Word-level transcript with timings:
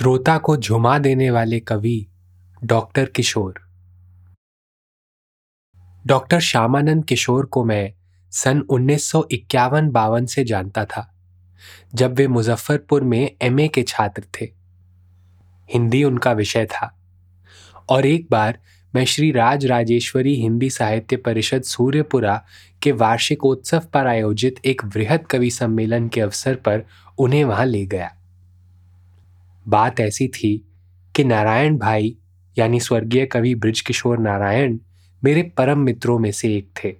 श्रोता 0.00 0.38
को 0.38 0.56
झुमा 0.56 0.98
देने 0.98 1.30
वाले 1.30 1.60
कवि 1.60 2.06
डॉक्टर 2.64 3.06
किशोर। 3.06 3.54
डॉक्टर 6.06 6.40
श्यामानंद 6.40 7.04
किशोर 7.04 7.46
को 7.46 7.64
मैं 7.64 7.92
सन 8.30 8.60
उन्नीस 8.60 9.10
सौ 9.10 9.26
इक्यावन 9.30 9.90
बावन 9.90 10.26
से 10.26 10.44
जानता 10.44 10.84
था, 10.84 11.14
जब 11.94 12.14
वे 12.14 12.28
मुजफ्फरपुर 12.28 13.04
में 13.04 13.30
एमए 13.42 13.68
के 13.68 13.82
छात्र 13.82 14.24
थे। 14.40 14.44
हिंदी 15.74 16.04
उनका 16.04 16.32
विषय 16.32 16.66
था। 16.66 17.00
और 17.88 18.06
एक 18.06 18.26
बार 18.30 18.58
मैं 18.94 19.04
श्री 19.04 19.32
राज 19.32 19.66
राजेश्वरी 19.66 20.34
हिंदी 20.34 20.70
साहित्य 20.70 21.16
परिषद 21.16 21.62
सूर्यपुरा 21.62 22.44
के 22.82 22.92
वार्षिकोत्सव 22.92 23.82
पर 23.92 24.06
आयोजित 24.06 24.56
एक 24.64 24.84
वृहद 24.84 25.26
कवि 25.26 25.50
सम्मेलन 25.50 26.08
के 26.08 26.20
अवसर 26.20 26.54
पर 26.54 26.82
उन्हें 27.18 27.44
वहाँ 27.44 27.66
ले 27.66 27.86
गया। 27.86 28.16
बात 29.70 30.00
ऐसी 30.00 30.28
थी 30.28 30.56
कि 31.14 31.24
नारायण 31.24 31.76
भाई, 31.78 32.16
यानी 32.58 32.80
स्वर्गीय 32.80 33.26
कवि 33.26 33.54
ब्रिजकिशोर 33.54 34.18
नारायण, 34.18 34.78
मेरे 35.24 35.42
परम 35.42 35.78
मित्रों 35.78 36.18
में 36.18 36.32
से 36.32 36.56
एक 36.56 36.70
थे 36.84 36.94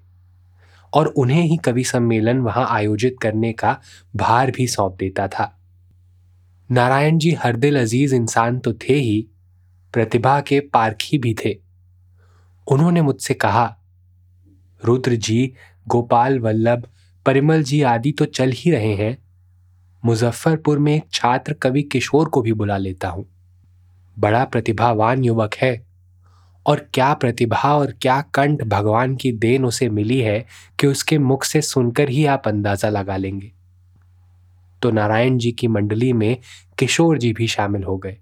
और 0.93 1.07
उन्हें 1.07 1.43
ही 1.43 1.57
कवि 1.57 1.85
सम्मेलन 1.85 2.39
वहाँ 2.39 2.67
आयोजित 2.71 3.17
करने 3.23 3.53
का 3.53 3.81
भार 4.17 4.51
भी 4.51 4.67
सौंप 4.67 4.97
देता 4.99 5.29
था। 5.29 5.59
नारायण 6.71 7.19
जी 7.19 7.31
हर 7.31 7.57
दिल 7.57 7.81
अज़ीज़ 7.81 8.15
इंसान 8.15 8.59
तो 8.59 8.73
थे 8.73 8.95
ही, 8.95 9.27
प्रतिभा 9.93 10.41
के 10.41 10.61
पारखी 10.61 11.19
भी 11.19 11.35
थे। 11.45 11.59
उन्होंने 12.67 13.03
मुझसे 13.03 13.35
कहा, 13.35 13.77
रुद्र 14.85 15.15
जी, 15.15 15.53
गोपाल, 15.89 16.39
वल्लभ, 16.39 16.87
परिमल 17.27 17.63
जी 17.63 17.83
आदि 17.83 18.13
तो 18.13 18.25
चल 18.25 18.51
ही 18.55 18.71
रहे 18.71 18.95
हैं। 18.95 19.19
मुजफ्फरपुर 20.03 20.79
में 20.79 20.95
एक 20.97 21.05
छात्र 21.13 21.53
कवि 21.53 21.83
किशोर 21.83 22.29
को 22.29 22.43
भी 22.43 22.53
बुला 22.53 22.77
लेता 22.77 23.09
हूँ। 23.09 23.25
बड़ा 24.17 24.45
प्रतिभावान 24.45 25.25
युवक 25.25 25.55
है 25.55 25.81
और 26.67 26.81
क्या 26.95 27.13
प्रतिभा 27.15 27.75
और 27.77 27.93
क्या 28.03 28.21
कंठ 28.35 28.63
भगवान 28.63 29.17
की 29.17 29.33
देन 29.33 29.65
उसे 29.65 29.89
मिली 29.89 30.21
है 30.21 30.45
कि 30.81 30.87
उसके 30.87 31.19
मुख 31.19 31.45
से 31.45 31.61
सुनकर 31.61 32.09
ही 32.09 32.25
आप 32.27 32.49
अंदाज़ा 32.49 32.89
लगा 32.89 33.17
लेंगे। 33.17 33.53
तो 34.83 34.91
नारायण 34.91 35.39
जी 35.39 35.53
की 35.53 35.69
मंडली 35.69 36.13
में 36.13 36.37
किशोर 36.79 37.19
जी 37.19 37.33
भी 37.33 37.47
शामिल 37.47 37.83
हो 37.83 37.97
गए। 37.99 38.17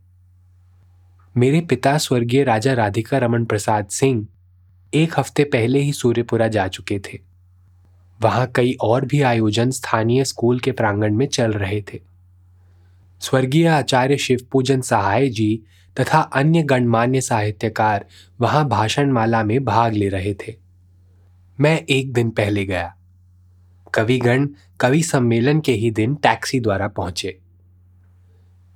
मेरे 1.34 1.60
पिता 1.60 1.96
स्वर्गीय 1.98 2.44
राजा 2.44 2.72
राधिका 2.72 3.18
रमन 3.18 3.44
प्रसाद 3.44 3.86
सिंह 3.86 4.26
एक 4.92 5.18
हफ़्ते 5.18 5.44
पहले 5.44 5.78
ही 5.78 5.92
सूर्यपुरा 5.92 6.48
जा 6.48 6.68
चुके 6.68 6.98
थे। 6.98 7.27
वहाँ 8.22 8.46
कई 8.54 8.76
और 8.80 9.04
भी 9.04 9.22
आयोजन 9.22 9.70
स्थानीय 9.70 10.24
स्कूल 10.24 10.58
के 10.58 10.72
प्रांगण 10.72 11.14
में 11.14 11.26
चल 11.26 11.52
रहे 11.52 11.82
थे। 11.82 12.00
स्वर्गीय 13.20 13.66
आचार्य 13.66 14.16
शिवपूजन 14.16 14.80
सहाय 14.80 15.28
जी 15.28 15.62
तथा 16.00 16.20
अन्य 16.20 16.62
गणमान्य 16.62 17.20
साहित्यकार 17.20 18.06
वहाँ 18.40 18.68
भाषणमाला 18.68 19.42
में 19.42 19.64
भाग 19.64 19.92
ले 19.92 20.08
रहे 20.08 20.34
थे। 20.34 20.54
मैं 21.60 21.84
एक 21.90 22.12
दिन 22.12 22.30
पहले 22.30 22.64
गया। 22.66 22.94
कविगण 23.94 24.48
कवि 24.80 25.02
सम्मेलन 25.02 25.60
के 25.60 25.72
ही 25.72 25.90
दिन 25.90 26.14
टैक्सी 26.14 26.60
द्वारा 26.60 26.88
पहुँचे। 26.88 27.38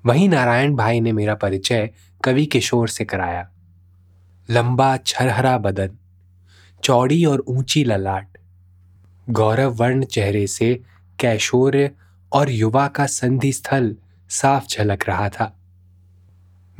वहीं 0.06 0.28
नारायण 0.28 0.74
भाई 0.76 1.00
ने 1.00 1.12
मेरा 1.12 1.34
परिचय 1.34 1.90
कवि 2.24 2.46
किशोर 2.46 2.88
से 2.88 3.04
कराया। 3.04 3.48
लंबा 4.50 4.96
छरहरा 4.96 5.58
बदन, 5.58 5.90
चौड़ी 6.84 7.24
और 7.24 7.44
ऊँची 7.48 7.84
ललाट 7.84 8.31
गौरव 9.32 9.74
वर्ण 9.74 10.04
चेहरे 10.04 10.46
से 10.46 10.74
कैशोर्य 11.20 11.90
और 12.32 12.50
युवा 12.50 12.86
का 12.88 13.06
संधि 13.06 13.52
स्थल 13.52 13.96
साफ़ 14.30 14.66
झलक 14.66 15.04
रहा 15.08 15.28
था। 15.28 15.58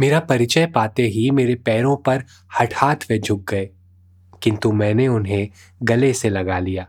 मेरा 0.01 0.21
परिचय 0.21 0.67
पाते 0.67 1.03
ही 1.03 1.31
मेरे 1.31 1.55
पैरों 1.55 1.97
पर 1.97 2.25
हठात 2.61 3.05
वे 3.11 3.19
झुक 3.19 3.51
गए, 3.51 3.69
किंतु 4.43 4.73
मैंने 4.73 5.09
उन्हें 5.09 5.49
गले 5.83 6.13
से 6.13 6.29
लगा 6.29 6.59
लिया। 6.59 6.87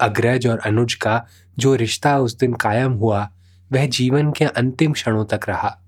अग्रज 0.00 0.46
और 0.46 0.58
अनुज 0.58 0.94
का 0.94 1.24
जो 1.58 1.74
रिश्ता 1.74 2.18
उस 2.18 2.38
दिन 2.38 2.52
कायम 2.52 2.92
हुआ, 2.92 3.30
वह 3.72 3.86
जीवन 3.86 4.32
के 4.32 4.44
अंतिम 4.44 4.92
क्षणों 4.92 5.24
तक 5.24 5.40
रहा। 5.48 5.78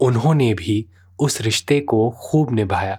उन्होंने 0.00 0.54
भी 0.54 0.84
उस 1.18 1.40
रिश्ते 1.40 1.80
को 1.80 2.10
खूब 2.10 2.52
निभाया। 2.52 2.98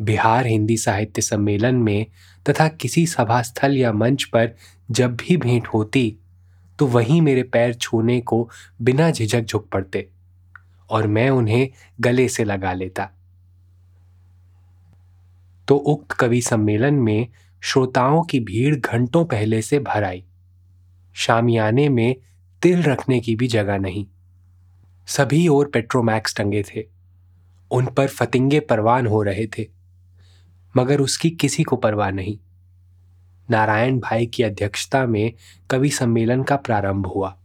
बिहार 0.00 0.46
हिंदी 0.46 0.76
साहित्य 0.76 1.22
सम्मेलन 1.22 1.74
में 1.74 2.06
तथा 2.48 2.68
किसी 2.68 3.06
सभा 3.06 3.42
स्थल 3.42 3.76
या 3.76 3.92
मंच 3.92 4.24
पर 4.24 4.52
जब 4.90 5.16
भी 5.16 5.36
भेंट 5.36 5.66
होती 5.66 6.16
तो 6.78 6.86
वहीं 6.86 7.22
मेरे 7.22 7.42
पैर 7.42 7.74
छूने 7.74 8.20
को 8.20 8.50
बिना 8.82 9.10
झिझक 9.10 9.42
झुक 9.42 9.68
पड़ते 9.68 10.08
और 10.90 11.06
मैं 11.06 11.30
उन्हें 11.30 11.70
गले 12.00 12.28
से 12.28 12.44
लगा 12.44 12.72
लेता। 12.72 13.10
तो 15.68 15.76
उक्त 15.76 16.12
कवि 16.12 16.40
सम्मेलन 16.40 16.94
में 16.94 17.28
श्रोताओं 17.60 18.22
की 18.22 18.40
भीड़ 18.40 18.76
घंटों 18.76 19.24
पहले 19.24 19.62
से 19.62 19.78
भर 19.78 20.04
आई। 20.04 20.24
शामियाने 21.14 21.88
में 21.88 22.16
तिल 22.62 22.82
रखने 22.82 23.20
की 23.20 23.36
भी 23.36 23.48
जगह 23.48 23.78
नहीं। 23.78 24.06
सभी 25.06 25.48
ओर 25.48 25.70
पेट्रोमैक्स 25.74 26.36
टंगे 26.36 26.62
थे। 26.62 26.84
उन 27.70 27.86
पर 27.86 28.08
फतिंगे 28.08 28.60
परवान 28.60 29.06
हो 29.06 29.22
रहे 29.22 29.46
थे। 29.46 29.79
मगर 30.76 31.00
उसकी 31.00 31.30
किसी 31.30 31.62
को 31.62 31.76
परवाह 31.76 32.10
नहीं। 32.10 32.38
नारायण 33.50 33.98
भाई 33.98 34.26
की 34.26 34.42
अध्यक्षता 34.42 35.06
में 35.06 35.32
कवि 35.70 35.90
सम्मेलन 35.90 36.42
का 36.42 36.56
प्रारंभ 36.56 37.06
हुआ 37.06 37.36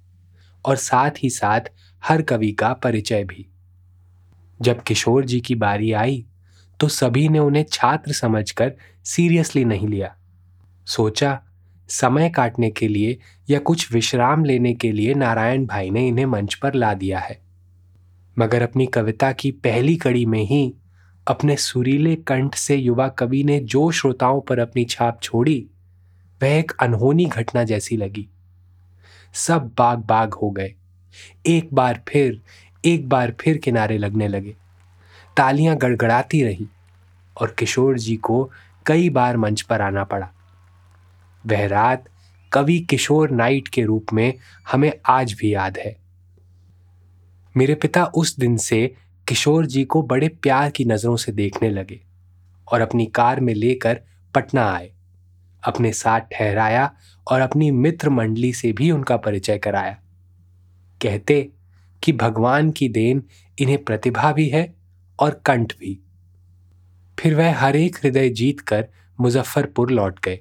और 0.66 0.76
साथ 0.76 1.24
ही 1.24 1.30
साथ 1.30 1.62
हर 2.04 2.22
कवि 2.22 2.52
का 2.52 2.74
परिचय 2.74 3.24
भी। 3.24 3.46
जब 4.62 4.84
किशोर 4.84 5.26
जी 5.26 5.40
की 5.40 5.56
बारी 5.56 5.92
आई 5.92 6.26
तो 6.80 6.88
सभी 6.88 7.28
ने 7.30 7.40
उन्हें 7.40 7.66
छात्र 7.72 8.14
समझकर 8.14 8.74
सीरियसली 9.06 9.66
नहीं 9.66 9.88
लिया। 9.88 10.16
सोचा, 10.88 11.42
समय 11.90 12.30
काटने 12.30 12.70
के 12.70 12.88
लिए 12.88 13.18
या 13.50 13.60
कुछ 13.60 13.92
विश्राम 13.94 14.46
लेने 14.46 14.74
के 14.74 14.92
लिए 14.92 15.14
नारायण 15.14 15.66
भाई 15.66 15.90
ने 15.90 16.08
इन्हें 16.08 16.26
मंच 16.26 16.54
पर 16.54 16.74
ला 16.74 16.94
दिया 16.94 17.20
है। 17.20 17.40
मगर 18.40 18.62
अपनी 18.62 18.86
कविता 18.86 19.32
की 19.32 19.52
पहली 19.52 19.96
कड़ी 19.96 20.26
में 20.26 20.44
ही 20.44 20.74
अपने 21.28 21.56
सुरीले 21.56 22.16
कंठ 22.16 22.56
से 22.56 22.76
युवा 22.76 23.08
कवि 23.08 23.44
ने 23.44 23.60
जो 23.60 23.92
श्रोताओं 23.92 24.42
पर 24.42 24.60
अपनी 24.60 24.86
छाप 24.86 25.22
छोड़ी, 25.22 25.68
वह 26.44 26.50
एक 26.50 26.72
अनहोनी 26.80 27.26
घटना 27.26 27.64
जैसी 27.64 27.98
लगी। 27.98 28.28
सब 29.34 29.72
बाग 29.78 30.00
बाग 30.00 30.34
हो 30.34 30.52
गए। 30.52 30.74
एक 31.46 31.74
बार 31.74 32.04
फिर, 32.08 32.42
एक 32.86 33.10
बार 33.10 33.36
फिर 33.40 33.58
किनारे 33.58 33.98
लगने 33.98 34.28
लगे। 34.28 34.56
तालियाँ 35.38 35.78
गड़गड़ाती 35.78 36.44
रही 36.44 36.68
और 37.42 37.56
किशोर 37.60 37.98
जी 37.98 38.16
को 38.16 38.52
कई 38.86 39.10
बार 39.10 39.38
मंच 39.38 39.62
पर 39.62 39.82
आना 39.82 40.04
पड़ा। 40.04 40.32
वह 41.46 41.68
रात 41.68 42.06
कवि 42.54 42.80
किशोर 42.80 43.30
नाइट 43.30 43.68
के 43.68 43.84
रूप 43.84 44.06
में 44.14 44.34
हमें 44.72 44.94
आज 45.06 45.34
भी 45.34 45.54
याद 45.54 45.78
है। 45.78 45.98
मेरे 47.58 47.76
पिता 47.76 48.06
उस 48.06 48.40
दिन 48.40 48.58
से 48.58 48.96
किशोर 49.28 49.66
जी 49.66 49.84
को 49.84 50.02
बड़े 50.02 50.28
प्यार 50.28 50.72
की 50.72 50.86
नज़रों 50.86 51.16
से 51.16 51.32
देखने 51.32 51.70
लगे 51.70 52.02
और 52.72 52.82
अपनी 52.82 53.06
कार 53.06 53.40
में 53.40 53.54
लेकर 53.54 54.02
पटना 54.36 54.72
आए। 54.72 54.92
अपने 55.64 55.94
साथ 55.94 56.20
ठहराया 56.20 56.94
और 57.28 57.42
अपनी 57.42 57.72
मित्र 57.72 58.10
मंडली 58.10 58.54
से 58.54 58.72
भी 58.74 58.92
उनका 58.92 59.18
परिचय 59.18 59.58
कराया। 59.58 59.98
कहते 61.02 61.50
कि 62.04 62.14
भगवान 62.14 62.72
की 62.72 62.90
देन 62.90 63.24
इन्हें 63.60 63.84
प्रतिभा 63.84 64.32
भी 64.32 64.50
है 64.50 64.76
और 65.20 65.42
कंठ 65.46 65.74
भी। 65.80 66.00
फिर 67.20 67.36
वह 67.36 67.58
हर 67.58 67.76
एक 67.76 67.96
हृदय 67.96 68.30
जीत 68.30 68.60
कर 68.60 68.88
मुजफ्फरपुर 69.20 69.92
लौट 69.92 70.20
गए 70.20 70.40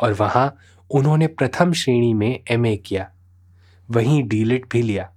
और 0.00 0.12
वहाँ 0.12 0.56
उन्होंने 0.90 1.26
प्रथम 1.26 1.72
श्रेणी 1.72 2.14
में 2.14 2.40
एमए 2.50 2.76
किया। 2.76 3.10
वहीं 3.90 4.22
डीलिट 4.22 4.72
भी 4.72 4.82
लिया। 4.82 5.12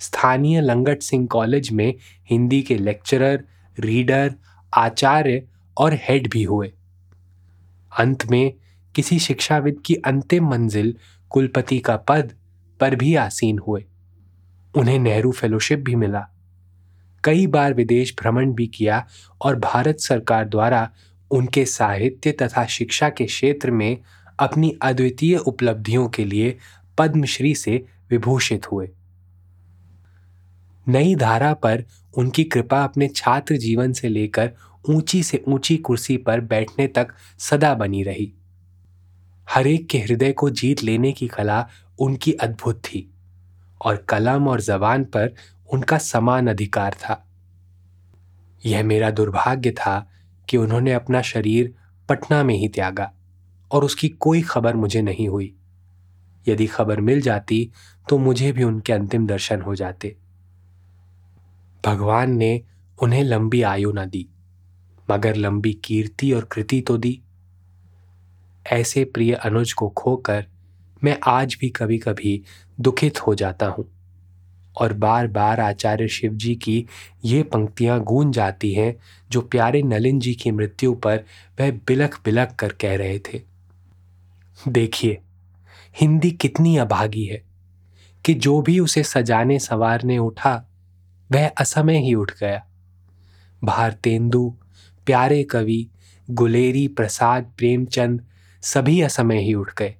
स्थानीय 0.00 0.60
लंगट 0.60 1.02
सिंह 1.02 1.26
कॉलेज 1.26 1.70
में 1.72 1.94
हिंदी 2.30 2.62
के 2.62 2.74
लेक्चरर 2.74 3.44
रीडर 3.80 4.34
आचार्य 4.76 5.42
और 5.76 5.94
हेड 5.94 6.30
भी 6.30 6.42
हुए। 6.42 6.72
अंत 7.98 8.26
में 8.26 8.54
किसी 8.94 9.18
शिक्षाविद 9.18 9.82
की 9.86 9.94
अंतिम 9.94 10.48
मंजिल 10.48 10.96
कुलपति 11.30 11.78
का 11.78 11.96
पद 11.96 12.32
पर 12.80 12.94
भी 12.94 13.14
आसीन 13.14 13.58
हुए। 13.58 13.84
उन्हें 14.74 14.98
नेहरू 14.98 15.32
फेलोशिप 15.32 15.78
भी 15.78 15.94
मिला। 15.94 16.26
कई 17.24 17.46
बार 17.46 17.74
विदेश 17.74 18.14
भ्रमण 18.20 18.52
भी 18.52 18.66
किया 18.66 19.06
और 19.42 19.56
भारत 19.56 20.00
सरकार 20.00 20.48
द्वारा 20.48 20.90
उनके 21.30 21.64
साहित्य 21.64 22.32
तथा 22.32 22.66
शिक्षा 22.66 23.08
के 23.08 23.24
क्षेत्र 23.24 23.70
में 23.70 23.98
अपनी 24.38 24.76
अद्वितीय 24.82 25.36
उपलब्धियों 25.36 26.08
के 26.08 26.24
लिए 26.24 26.58
पद्मश्री 26.98 27.54
से 27.54 27.84
विभूषित 28.10 28.72
हुए। 28.72 28.90
नई 30.88 31.14
धारा 31.14 31.52
पर 31.54 31.84
उनकी 32.14 32.44
कृपा 32.44 32.82
अपने 32.84 33.08
छात्र 33.08 33.56
जीवन 33.56 33.92
से 33.92 34.08
लेकर 34.08 34.50
ऊँची 34.90 35.22
से 35.22 35.42
ऊँची 35.48 35.76
कुर्सी 35.76 36.16
पर 36.16 36.40
बैठने 36.40 36.86
तक 36.86 37.08
सदा 37.38 37.74
बनी 37.74 38.02
रही। 38.02 38.32
हरेक 39.48 39.88
के 39.88 39.98
हृदय 39.98 40.32
को 40.32 40.50
जीत 40.50 40.82
लेने 40.82 41.12
की 41.12 41.28
कला 41.28 41.66
उनकी 41.98 42.32
अद्भुत 42.32 42.78
थी 42.78 43.08
और 43.80 43.96
कलम 44.08 44.48
और 44.48 44.60
जबान 44.60 45.04
पर 45.04 45.34
उनका 45.72 45.98
समान 45.98 46.46
अधिकार 46.46 46.94
था। 46.94 47.24
यह 48.66 48.82
मेरा 48.82 49.10
दुर्भाग्य 49.10 49.70
था 49.70 50.08
कि 50.48 50.56
उन्होंने 50.56 50.92
अपना 50.92 51.22
शरीर 51.22 51.74
पटना 52.08 52.42
में 52.42 52.54
ही 52.54 52.68
त्यागा 52.68 53.12
और 53.70 53.84
उसकी 53.84 54.08
कोई 54.08 54.42
खबर 54.42 54.76
मुझे 54.76 55.02
नहीं 55.02 55.28
हुई। 55.28 55.54
यदि 56.48 56.66
खबर 56.66 57.00
मिल 57.00 57.20
जाती 57.20 57.70
तो 58.08 58.18
मुझे 58.18 58.52
भी 58.52 58.64
उनके 58.64 58.92
अंतिम 58.92 59.26
दर्शन 59.26 59.60
हो 59.60 59.74
जाते। 59.74 60.16
भगवान 61.84 62.36
ने 62.36 62.60
उन्हें 62.98 63.22
लंबी 63.24 63.62
आयु 63.62 63.92
न 63.92 64.04
दी, 64.06 64.26
मगर 65.08 65.36
लंबी 65.36 65.72
कीर्ति 65.84 66.32
और 66.32 66.44
कृति 66.44 66.80
तो 66.80 66.96
दी। 66.98 67.20
ऐसे 68.66 69.04
प्रिय 69.04 69.32
अनुज 69.34 69.72
को 69.72 69.88
खोकर 69.88 70.46
मैं 71.02 71.16
आज 71.26 71.56
भी 71.60 71.68
कभी 71.68 71.98
कभी 71.98 72.40
दुखित 72.78 73.20
हो 73.20 73.34
जाता 73.34 73.66
हूँ, 73.66 73.84
और 74.76 74.92
बार 74.92 75.26
बार 75.26 75.60
आचार्य 75.60 76.08
शिव 76.08 76.32
जी 76.34 76.54
की 76.54 76.84
ये 77.24 77.42
पंक्तियाँ 77.42 78.00
गूंज 78.00 78.34
जाती 78.34 78.72
हैं, 78.72 78.94
जो 79.30 79.40
प्यारे 79.42 79.82
नलिन 79.82 80.18
जी 80.20 80.34
की 80.34 80.50
मृत्यु 80.50 80.94
पर 80.96 81.24
वह 81.60 81.70
बिलख 81.88 82.20
बिलख 82.24 82.54
कर 82.54 82.72
कह 82.72 82.96
रहे 82.96 83.18
थे। 83.18 83.40
देखिए, 84.68 85.18
हिंदी 85.96 86.30
कितनी 86.30 86.76
अभागी 86.76 87.24
है, 87.24 87.42
कि 88.24 88.34
जो 88.34 88.60
भी 88.62 88.78
उसे 88.80 89.02
सजाने 89.04 89.58
संवारने 89.58 90.18
उठा 90.18 90.62
वह 91.32 91.48
असमय 91.48 91.98
ही 91.98 92.14
उठ 92.14 92.32
गया। 92.40 92.66
भारतेंदु, 93.64 94.54
प्यारे 95.06 95.44
कवि, 95.44 95.88
गुलेरी, 96.30 96.88
प्रसाद, 96.88 97.52
प्रेमचंद 97.58 98.24
सभी 98.62 99.00
असमय 99.00 99.38
ही 99.38 99.54
उठ 99.54 99.74
गए। 99.78 99.94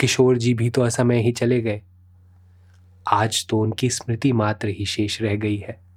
किशोर 0.00 0.36
जी 0.36 0.54
भी 0.54 0.70
तो 0.70 0.82
असमय 0.82 1.16
ही 1.16 1.32
चले 1.32 1.60
गए। 1.60 1.82
आज 3.08 3.46
तो 3.48 3.58
उनकी 3.58 3.90
स्मृति 3.90 4.32
मात्र 4.32 4.68
ही 4.68 4.86
शेष 4.86 5.22
रह 5.22 5.34
गई 5.34 5.56
है। 5.56 5.92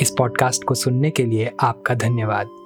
इस 0.00 0.10
पॉडकास्ट 0.18 0.64
को 0.64 0.74
सुनने 0.74 1.10
के 1.10 1.24
लिए 1.24 1.52
आपका 1.60 1.94
धन्यवाद। 1.94 2.65